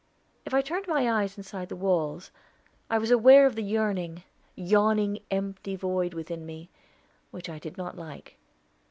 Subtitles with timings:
[0.45, 2.31] If I turned my eyes inside the walls,
[2.89, 4.23] I was aware of the yearning,
[4.55, 6.71] yawning empty void within me,
[7.29, 8.39] which I did not like.